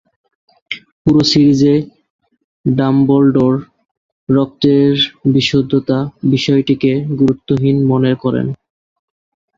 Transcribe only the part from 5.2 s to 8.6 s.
বিশুদ্ধতা" বিষয়টিকে গুরুত্বহীন মনে করেন।